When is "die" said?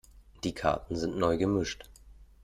0.43-0.55